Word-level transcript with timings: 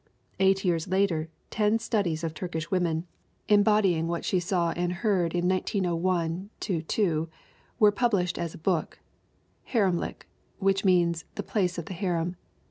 Eight 0.39 0.65
years 0.65 0.87
later 0.87 1.29
ten 1.51 1.77
studies 1.77 2.23
of 2.23 2.33
Turkish 2.33 2.71
women, 2.71 3.05
embodying 3.47 4.07
what 4.07 4.25
she 4.25 4.37
DEMETRA 4.37 4.39
VAKA 4.69 4.73
287 4.73 4.73
saw 4.73 4.83
and 4.83 5.01
heard 5.03 5.35
in 5.35 5.47
1901 5.93 6.49
2, 6.89 7.29
were 7.77 7.91
published 7.91 8.39
as 8.39 8.55
a 8.55 8.57
book, 8.57 8.97
Haremlik, 9.71 10.27
which 10.57 10.83
means 10.83 11.25
"the 11.35 11.43
place 11.43 11.77
of 11.77 11.85
the 11.85 11.93
harem." 11.93 12.35